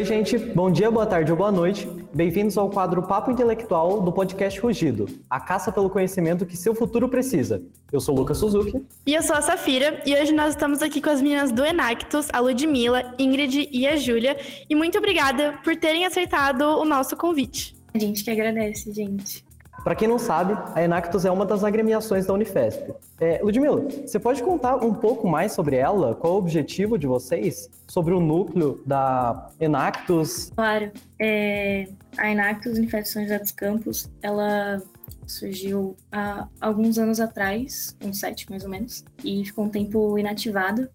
[0.00, 0.38] Oi, gente.
[0.38, 1.86] Bom dia, boa tarde ou boa noite.
[2.14, 7.06] Bem-vindos ao quadro Papo Intelectual do podcast Rugido, a caça pelo conhecimento que seu futuro
[7.06, 7.62] precisa.
[7.92, 8.82] Eu sou o Lucas Suzuki.
[9.04, 12.28] E eu sou a Safira, e hoje nós estamos aqui com as meninas do Enactus,
[12.32, 14.38] a Ludmilla, Ingrid e a Júlia.
[14.70, 17.76] E muito obrigada por terem aceitado o nosso convite.
[17.92, 19.44] A gente que agradece, gente.
[19.82, 22.92] Para quem não sabe, a Enactus é uma das agremiações da Unifesp.
[23.18, 26.14] É, Ludmila, você pode contar um pouco mais sobre ela?
[26.14, 27.70] Qual o objetivo de vocês?
[27.88, 30.50] Sobre o núcleo da Enactus?
[30.54, 30.90] Claro.
[31.18, 34.82] É, a Enactus Unifesp São José dos Campos, ela
[35.26, 40.90] surgiu há alguns anos atrás, uns sete mais ou menos, e ficou um tempo inativada,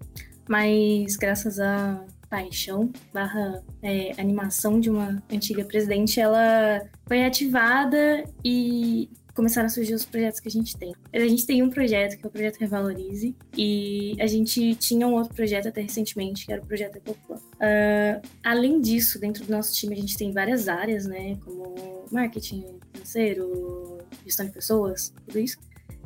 [0.48, 2.02] mas graças a
[2.36, 9.94] paixão barra é, animação de uma antiga presidente, ela foi ativada e começaram a surgir
[9.94, 10.94] os projetos que a gente tem.
[11.14, 15.14] A gente tem um projeto que é o projeto Revalorize e a gente tinha um
[15.14, 17.36] outro projeto até recentemente que era o projeto Ecoplan.
[17.38, 22.80] Uh, além disso, dentro do nosso time a gente tem várias áreas, né, como marketing
[22.94, 25.58] financeiro, gestão de pessoas, tudo isso.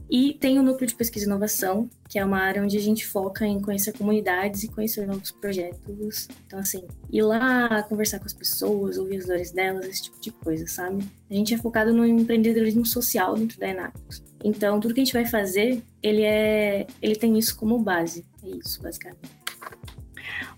[0.09, 3.05] E tem o núcleo de pesquisa e inovação, que é uma área onde a gente
[3.05, 6.27] foca em conhecer comunidades e conhecer novos projetos.
[6.47, 10.31] Então, assim, ir lá conversar com as pessoas, ouvir as dores delas, esse tipo de
[10.31, 11.03] coisa, sabe?
[11.29, 14.23] A gente é focado no empreendedorismo social dentro da Enactus.
[14.43, 18.25] Então, tudo que a gente vai fazer, ele é, ele tem isso como base.
[18.43, 19.29] É isso, basicamente.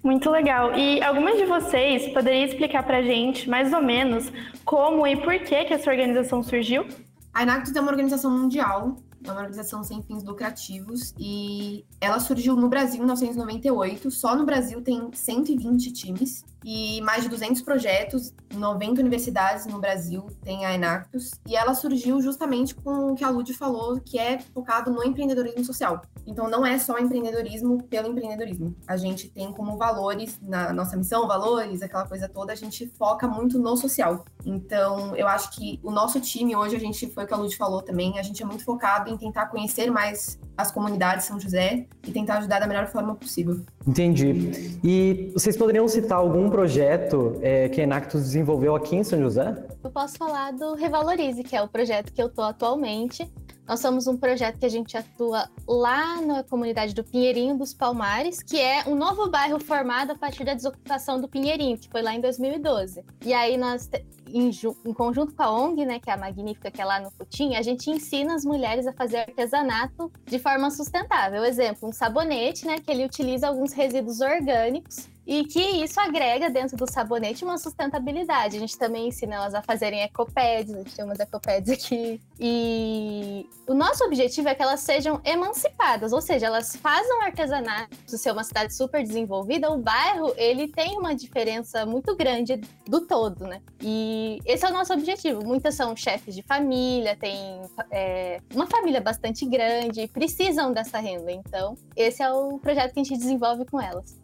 [0.02, 0.74] Muito legal.
[0.78, 4.32] E algumas de vocês poderiam explicar pra gente, mais ou menos,
[4.64, 6.88] como e por que que essa organização surgiu?
[7.34, 12.56] A Enactus é uma organização mundial é uma organização sem fins lucrativos e ela surgiu
[12.56, 14.10] no Brasil em 1998.
[14.12, 20.28] Só no Brasil tem 120 times e mais de 200 projetos, 90 universidades no Brasil
[20.44, 24.40] tem a Enactus, e ela surgiu justamente com o que a Lud falou, que é
[24.40, 26.02] focado no empreendedorismo social.
[26.26, 28.76] Então não é só empreendedorismo pelo empreendedorismo.
[28.88, 33.28] A gente tem como valores na nossa missão, valores, aquela coisa toda, a gente foca
[33.28, 34.26] muito no social.
[34.46, 37.56] Então eu acho que o nosso time hoje, a gente foi o que a Lud
[37.56, 41.40] falou também, a gente é muito focado em tentar conhecer mais as comunidades de São
[41.40, 43.62] José e tentar ajudar da melhor forma possível.
[43.86, 44.80] Entendi.
[44.84, 49.56] E vocês poderiam citar algum projeto é, que a Enactus desenvolveu aqui em São José?
[49.84, 53.30] Eu posso falar do Revalorize, que é o projeto que eu estou atualmente.
[53.68, 58.42] Nós somos um projeto que a gente atua lá na comunidade do Pinheirinho dos Palmares,
[58.42, 62.14] que é um novo bairro formado a partir da desocupação do Pinheirinho, que foi lá
[62.14, 63.04] em 2012.
[63.26, 63.90] E aí nós,
[64.28, 64.50] em,
[64.86, 67.56] em conjunto com a ONG, né, que é a Magnífica, que é lá no Putim,
[67.56, 71.44] a gente ensina as mulheres a fazer artesanato de forma sustentável.
[71.46, 76.76] Exemplo, um sabonete, né, que ele utiliza alguns resíduos orgânicos e que isso agrega dentro
[76.76, 78.58] do sabonete uma sustentabilidade.
[78.58, 82.22] A gente também ensina elas a fazerem ecopads, a gente tem umas ecopads aqui.
[82.40, 88.18] E o nosso objetivo é que elas sejam emancipadas, ou seja, elas fazem artesanato, se
[88.18, 93.46] ser uma cidade super desenvolvida, o bairro, ele tem uma diferença muito grande do todo,
[93.46, 93.62] né?
[93.82, 95.46] E esse é o nosso objetivo.
[95.46, 97.62] Muitas são chefes de família, tem
[97.92, 101.32] é, uma família bastante grande, precisam dessa renda.
[101.32, 104.21] Então, esse é o projeto que a gente desenvolve com elas.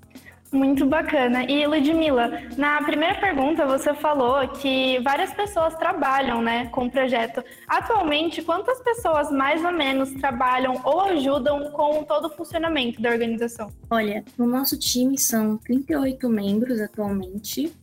[0.51, 1.43] Muito bacana.
[1.43, 7.43] E Ludmila, na primeira pergunta você falou que várias pessoas trabalham né, com o projeto.
[7.67, 13.71] Atualmente, quantas pessoas mais ou menos trabalham ou ajudam com todo o funcionamento da organização?
[13.89, 17.73] Olha, no nosso time são 38 membros atualmente,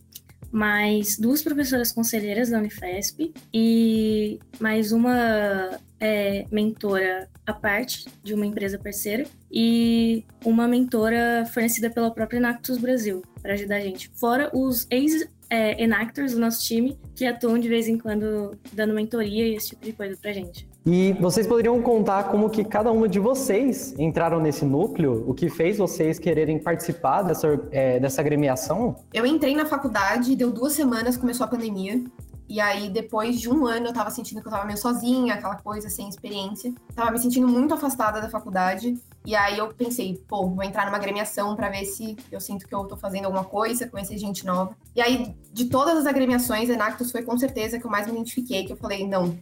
[0.55, 8.45] mais duas professoras conselheiras da Unifesp e mais uma é, mentora à parte de uma
[8.45, 14.09] empresa parceira e uma mentora fornecida pela própria Enactus Brasil para ajudar a gente.
[14.15, 18.93] Fora os ex é, enactors do nosso time que atuam de vez em quando dando
[18.93, 20.65] mentoria e esse tipo de coisa pra gente.
[20.85, 25.49] E vocês poderiam contar como que cada uma de vocês entraram nesse núcleo, o que
[25.49, 28.95] fez vocês quererem participar dessa, é, dessa agremiação?
[29.11, 32.03] Eu entrei na faculdade, deu duas semanas, começou a pandemia.
[32.47, 35.55] E aí, depois de um ano, eu tava sentindo que eu tava meio sozinha, aquela
[35.55, 36.71] coisa sem experiência.
[36.93, 38.95] Tava me sentindo muito afastada da faculdade.
[39.25, 42.75] E aí eu pensei, pô, vou entrar numa agremiação para ver se eu sinto que
[42.75, 44.77] eu tô fazendo alguma coisa, conhecer gente nova.
[44.95, 48.63] E aí, de todas as agremiações, Enactus foi com certeza que eu mais me identifiquei,
[48.63, 49.35] que eu falei, não,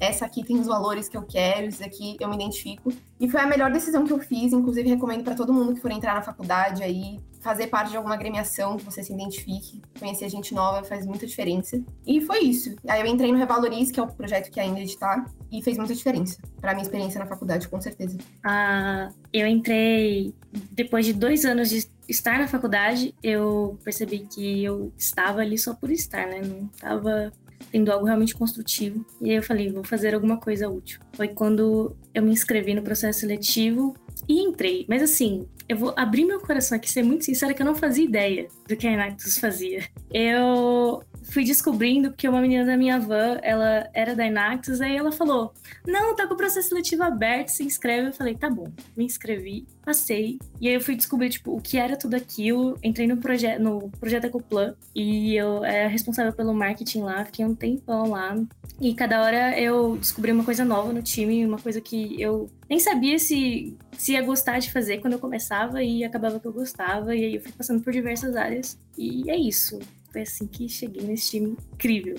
[0.00, 2.92] essa aqui tem os valores que eu quero, isso aqui eu me identifico.
[3.20, 5.90] E foi a melhor decisão que eu fiz, inclusive recomendo para todo mundo que for
[5.90, 10.54] entrar na faculdade aí, fazer parte de alguma agremiação que você se identifique, conhecer gente
[10.54, 11.80] nova faz muita diferença.
[12.06, 12.76] E foi isso.
[12.86, 15.94] Aí eu entrei no Revalorize, que é o projeto que ainda está, e fez muita
[15.94, 18.18] diferença para minha experiência na faculdade, com certeza.
[18.44, 20.34] Ah, eu entrei
[20.72, 25.74] depois de dois anos de estar na faculdade, eu percebi que eu estava ali só
[25.74, 26.40] por estar, né?
[26.40, 27.32] Não estava
[27.70, 29.04] tendo algo realmente construtivo.
[29.20, 31.00] E aí eu falei, vou fazer alguma coisa útil.
[31.12, 33.94] Foi quando eu me inscrevi no processo seletivo
[34.28, 34.84] e entrei.
[34.88, 38.04] Mas assim, eu vou abrir meu coração aqui, ser muito sincera, que eu não fazia
[38.04, 39.84] ideia do que a Enactus fazia.
[40.12, 45.12] Eu fui descobrindo porque uma menina da minha van, ela era da Enactus, aí ela
[45.12, 45.52] falou:
[45.86, 48.08] Não, tá com o processo seletivo aberto, se inscreve.
[48.08, 50.38] Eu falei: Tá bom, me inscrevi, passei.
[50.60, 52.78] E aí eu fui descobrir, tipo, o que era tudo aquilo.
[52.82, 57.54] Entrei no, proje no projeto Ecoplan e eu era responsável pelo marketing lá, fiquei um
[57.54, 58.36] tempão lá.
[58.80, 62.78] E cada hora eu descobri uma coisa nova no time, uma coisa que eu nem
[62.78, 67.14] sabia se, se ia gostar de fazer quando eu começava e acabava que eu gostava.
[67.14, 68.78] E aí eu fui passando por diversas áreas.
[68.96, 69.78] E é isso.
[70.10, 72.16] Foi assim que cheguei nesse time incrível.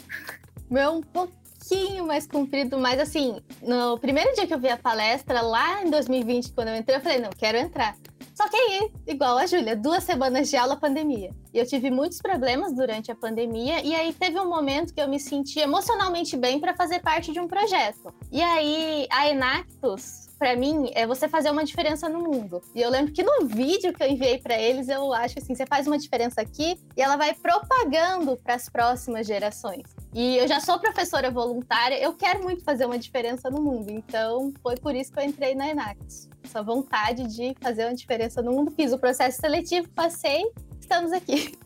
[0.69, 5.41] Meu, um pouquinho mais comprido, mas assim, no primeiro dia que eu vi a palestra,
[5.41, 7.95] lá em 2020, quando eu entrei, eu falei, não, quero entrar.
[8.35, 11.31] Só que aí, igual a Júlia, duas semanas de aula, pandemia.
[11.53, 15.09] E eu tive muitos problemas durante a pandemia, e aí teve um momento que eu
[15.09, 18.13] me senti emocionalmente bem para fazer parte de um projeto.
[18.31, 22.61] E aí, a Enactus para mim, é você fazer uma diferença no mundo.
[22.73, 25.65] E eu lembro que no vídeo que eu enviei para eles, eu acho assim, você
[25.65, 29.83] faz uma diferença aqui e ela vai propagando para as próximas gerações.
[30.13, 33.91] E eu já sou professora voluntária, eu quero muito fazer uma diferença no mundo.
[33.91, 36.29] Então, foi por isso que eu entrei na Enact.
[36.41, 38.71] Essa vontade de fazer uma diferença no mundo.
[38.71, 40.49] Fiz o processo seletivo, passei,
[40.79, 41.59] estamos aqui.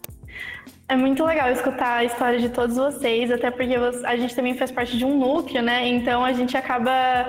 [0.90, 4.72] É muito legal escutar a história de todos vocês, até porque a gente também faz
[4.72, 5.88] parte de um núcleo, né?
[5.88, 7.26] Então a gente acaba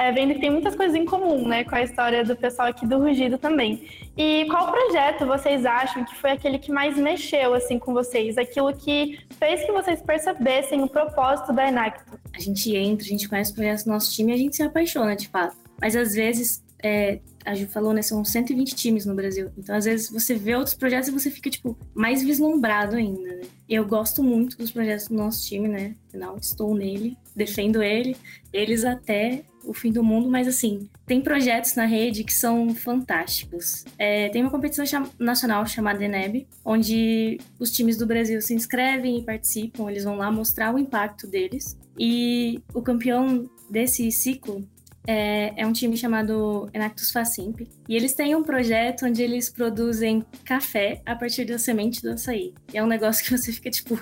[0.00, 2.86] é, vendo que tem muitas coisas em comum, né, com a história do pessoal aqui
[2.86, 3.86] do Rugido também.
[4.16, 8.38] E qual projeto vocês acham que foi aquele que mais mexeu, assim, com vocês?
[8.38, 12.18] Aquilo que fez que vocês percebessem o propósito da Enacto?
[12.34, 14.62] A gente entra, a gente conhece o projeto do nosso time e a gente se
[14.62, 15.54] apaixona, de fato.
[15.78, 18.00] Mas às vezes é, a Ju falou, né?
[18.00, 19.50] São 120 times no Brasil.
[19.58, 23.42] Então, às vezes, você vê outros projetos e você fica, tipo, mais vislumbrado ainda, né?
[23.68, 25.94] Eu gosto muito dos projetos do nosso time, né?
[26.08, 28.16] Afinal, estou nele, defendo ele,
[28.50, 33.84] eles até o fim do mundo, mas assim, tem projetos na rede que são fantásticos.
[33.98, 39.18] É, tem uma competição cham nacional chamada ENEB, onde os times do Brasil se inscrevem
[39.18, 41.78] e participam, eles vão lá mostrar o impacto deles.
[41.98, 44.66] E o campeão desse ciclo
[45.06, 47.60] é, é, um time chamado Enactus Facimp.
[47.88, 52.54] E eles têm um projeto onde eles produzem café a partir da semente do açaí.
[52.72, 53.98] E é um negócio que você fica tipo,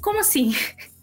[0.00, 0.52] como assim?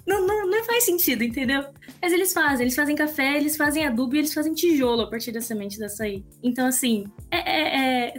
[0.10, 1.66] Não, não, não faz sentido, entendeu?
[2.02, 5.32] Mas eles fazem, eles fazem café, eles fazem adubo e eles fazem tijolo a partir
[5.32, 6.26] da semente da açaí.
[6.42, 7.69] Então, assim, é, é,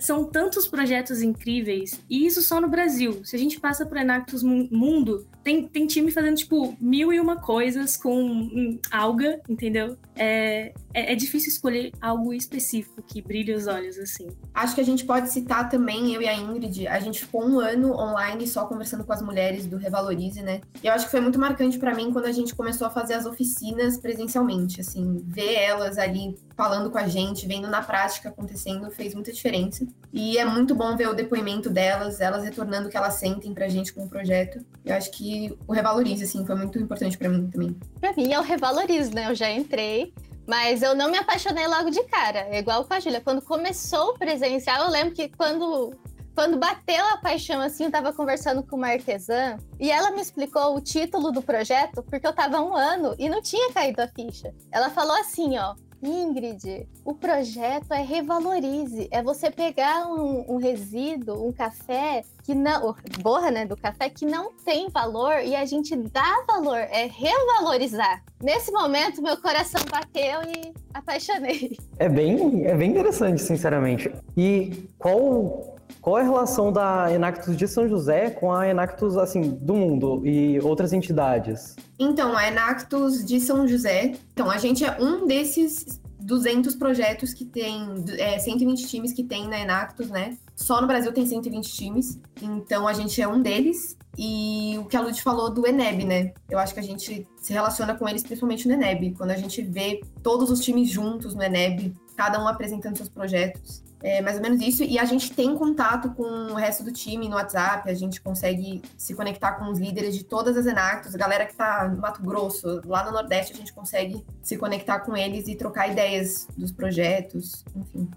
[0.00, 3.24] são tantos projetos incríveis, e isso só no Brasil.
[3.24, 7.36] Se a gente passa por Enactus Mundo, tem, tem time fazendo, tipo, mil e uma
[7.36, 9.96] coisas com hum, alga, entendeu?
[10.14, 14.28] É, é, é, difícil escolher algo específico que brilhe os olhos, assim.
[14.52, 17.58] Acho que a gente pode citar também, eu e a Ingrid, a gente ficou um
[17.58, 20.60] ano online só conversando com as mulheres do Revalorize, né?
[20.82, 23.14] E eu acho que foi muito marcante para mim quando a gente começou a fazer
[23.14, 28.90] as oficinas presencialmente, assim, ver elas ali falando com a gente, vendo na prática acontecendo,
[28.90, 29.79] fez muita diferença.
[30.12, 33.68] E é muito bom ver o depoimento delas, elas retornando o que elas sentem pra
[33.68, 34.64] gente com o projeto.
[34.84, 37.76] Eu acho que o Revalorize, assim, foi muito importante para mim também.
[38.00, 39.30] Pra mim é o Revalorize, né?
[39.30, 40.12] Eu já entrei,
[40.46, 42.40] mas eu não me apaixonei logo de cara.
[42.50, 43.20] É igual com a Júlia.
[43.20, 45.94] Quando começou o presencial, eu lembro que quando
[46.40, 50.74] quando bateu a paixão, assim, eu tava conversando com uma artesã e ela me explicou
[50.74, 54.50] o título do projeto, porque eu tava um ano e não tinha caído a ficha.
[54.72, 55.74] Ela falou assim, ó.
[56.02, 59.06] Ingrid, o projeto é revalorize.
[59.10, 62.96] É você pegar um, um resíduo, um café que não.
[63.20, 63.66] Borra, né?
[63.66, 66.78] Do café que não tem valor e a gente dá valor.
[66.78, 68.24] É revalorizar.
[68.42, 71.76] Nesse momento, meu coração bateu e apaixonei.
[71.98, 74.10] É bem, é bem interessante, sinceramente.
[74.34, 79.42] E qual qual é a relação da Enactus de São José com a Enactus, assim,
[79.42, 81.76] do mundo e outras entidades?
[81.98, 87.44] Então, a Enactus de São José, então, a gente é um desses 200 projetos que
[87.44, 90.36] tem, é, 120 times que tem na Enactus, né?
[90.54, 93.98] Só no Brasil tem 120 times, então a gente é um deles.
[94.18, 96.32] E o que a Lud falou do Eneb, né?
[96.48, 99.14] Eu acho que a gente se relaciona com eles principalmente no Eneb.
[99.16, 103.82] Quando a gente vê todos os times juntos no Eneb, cada um apresentando seus projetos.
[104.02, 104.82] É mais ou menos isso.
[104.82, 108.82] E a gente tem contato com o resto do time no WhatsApp, a gente consegue
[108.96, 112.22] se conectar com os líderes de todas as Enactus, a galera que tá no Mato
[112.22, 116.72] Grosso, lá no Nordeste, a gente consegue se conectar com eles e trocar ideias dos
[116.72, 118.08] projetos, enfim.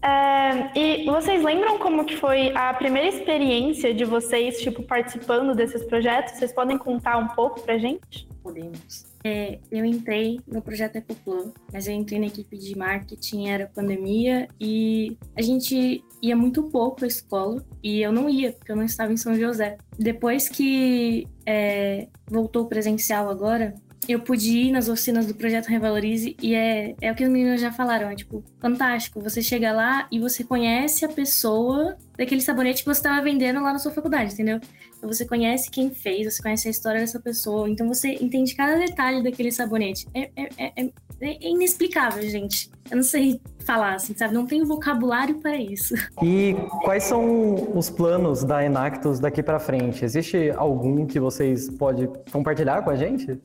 [0.00, 5.84] É, e vocês lembram como que foi a primeira experiência de vocês, tipo, participando desses
[5.84, 6.34] projetos?
[6.34, 8.28] Vocês podem contar um pouco pra gente?
[8.42, 9.06] Podemos.
[9.24, 14.48] É, eu entrei no projeto Ecoplan, mas eu entrei na equipe de marketing, era pandemia,
[14.60, 18.84] e a gente ia muito pouco à escola, e eu não ia, porque eu não
[18.84, 19.76] estava em São José.
[19.98, 23.74] Depois que é, voltou presencial agora,
[24.08, 27.60] eu pude ir nas oficinas do projeto Revalorize e é, é o que os meninos
[27.60, 29.20] já falaram, é tipo, fantástico.
[29.20, 33.72] Você chega lá e você conhece a pessoa daquele sabonete que você estava vendendo lá
[33.72, 34.60] na sua faculdade, entendeu?
[34.96, 38.78] Então você conhece quem fez, você conhece a história dessa pessoa, então você entende cada
[38.78, 40.08] detalhe daquele sabonete.
[40.14, 42.70] É, é, é, é inexplicável, gente.
[42.90, 44.32] Eu não sei falar, assim, sabe?
[44.32, 45.94] Não tenho vocabulário para isso.
[46.22, 50.02] E quais são os planos da Enactus daqui para frente?
[50.02, 53.38] Existe algum que vocês podem compartilhar com a gente?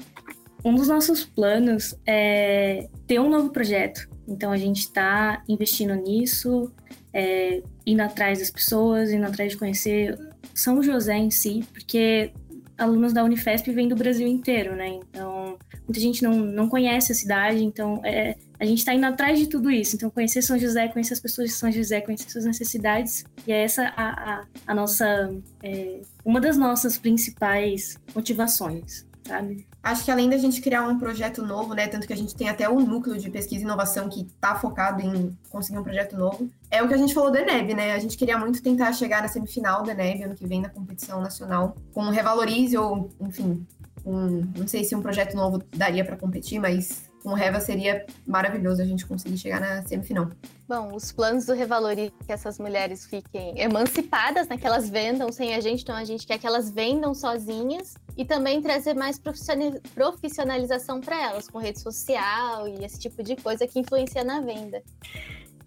[0.63, 4.07] Um dos nossos planos é ter um novo projeto.
[4.27, 6.71] Então a gente está investindo nisso,
[7.13, 10.17] é, indo atrás das pessoas, indo atrás de conhecer
[10.53, 12.31] São José em si, porque
[12.77, 14.99] alunos da Unifesp vêm do Brasil inteiro, né?
[15.09, 19.37] Então muita gente não, não conhece a cidade, então é, a gente está indo atrás
[19.37, 19.97] de tudo isso.
[19.97, 23.63] Então conhecer São José, conhecer as pessoas de São José, conhecer suas necessidades, e é
[23.63, 25.29] essa a, a, a nossa
[25.61, 29.65] é, uma das nossas principais motivações sabe?
[29.83, 32.47] Acho que além da gente criar um projeto novo, né, tanto que a gente tem
[32.47, 36.49] até um núcleo de pesquisa e inovação que está focado em conseguir um projeto novo,
[36.71, 37.93] é o que a gente falou da ENEB, né?
[37.93, 41.19] A gente queria muito tentar chegar na semifinal da ENEB ano que vem na competição
[41.19, 43.67] nacional, com um Revalorize ou, enfim,
[44.05, 48.05] um, não sei se um projeto novo daria para competir, mas com o Reva seria
[48.27, 50.29] maravilhoso a gente conseguir chegar na semifinal.
[50.67, 55.31] Bom, os planos do Revalorize é que essas mulheres fiquem emancipadas, né, que elas vendam
[55.31, 59.19] sem a gente, então a gente quer que elas vendam sozinhas e também trazer mais
[59.19, 64.83] profissionalização para elas, com rede social e esse tipo de coisa que influencia na venda.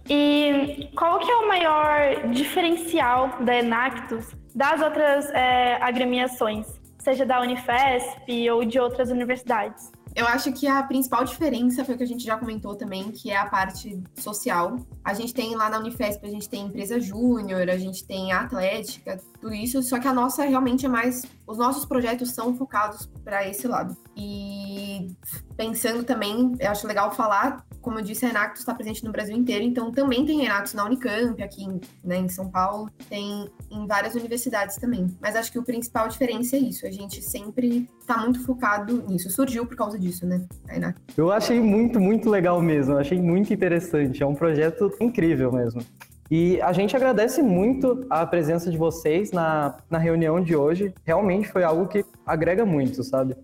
[0.08, 6.66] E qual que é o maior diferencial da Enactus das outras é, agremiações,
[6.98, 9.90] seja da Unifesp ou de outras universidades?
[10.16, 13.30] Eu acho que a principal diferença foi o que a gente já comentou também, que
[13.30, 14.78] é a parte social.
[15.04, 19.20] A gente tem lá na Unifesp, a gente tem empresa júnior, a gente tem atlética,
[19.38, 21.26] tudo isso, só que a nossa realmente é mais.
[21.46, 23.94] Os nossos projetos são focados para esse lado.
[24.16, 25.14] E
[25.54, 29.36] pensando também, eu acho legal falar como eu disse, a Enactus está presente no Brasil
[29.36, 31.68] inteiro, então também tem Enactus na Unicamp, aqui
[32.02, 35.16] né, em São Paulo, tem em várias universidades também.
[35.20, 39.30] Mas acho que o principal diferença é isso, a gente sempre está muito focado nisso.
[39.30, 41.16] Surgiu por causa disso, né, a Enactus.
[41.16, 45.80] Eu achei muito, muito legal mesmo, achei muito interessante, é um projeto incrível mesmo.
[46.28, 50.92] E a gente agradece muito a presença de vocês na, na reunião de hoje.
[51.04, 53.36] Realmente foi algo que agrega muito, sabe?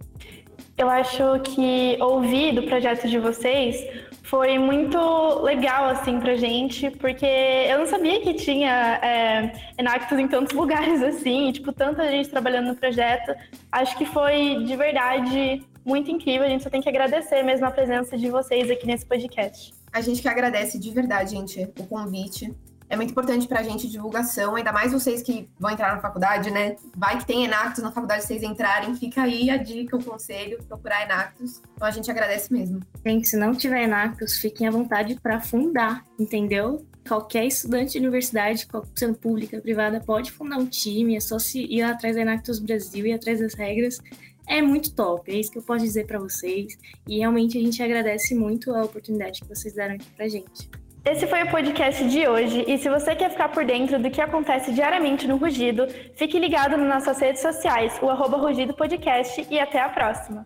[0.82, 3.76] Eu acho que ouvir do projeto de vocês
[4.24, 4.98] foi muito
[5.40, 11.00] legal, assim, pra gente, porque eu não sabia que tinha é, Enactus em tantos lugares,
[11.00, 13.32] assim, e, tipo, tanta gente trabalhando no projeto.
[13.70, 16.46] Acho que foi, de verdade, muito incrível.
[16.46, 19.72] A gente só tem que agradecer mesmo a presença de vocês aqui nesse podcast.
[19.92, 22.52] A gente que agradece de verdade, gente, o convite
[22.92, 26.50] é muito importante para a gente divulgação, ainda mais vocês que vão entrar na faculdade,
[26.50, 26.76] né?
[26.94, 31.02] Vai que tem Enactus na faculdade, vocês entrarem, fica aí a dica, o conselho, procurar
[31.04, 31.62] Enactus.
[31.74, 32.80] Então a gente agradece mesmo.
[33.04, 36.86] Gente, se não tiver Enactus, fiquem à vontade para fundar, entendeu?
[37.08, 41.80] Qualquer estudante de universidade, sendo pública, privada, pode fundar um time, é só se ir
[41.80, 44.00] atrás da Enactus Brasil e atrás das regras
[44.46, 46.76] é muito top, é isso que eu posso dizer para vocês.
[47.08, 50.68] E realmente a gente agradece muito a oportunidade que vocês deram aqui pra gente.
[51.04, 54.20] Esse foi o podcast de hoje e se você quer ficar por dentro do que
[54.20, 59.58] acontece diariamente no Rugido, fique ligado nas nossas redes sociais, o arroba Rugido Podcast e
[59.58, 60.44] até a próxima.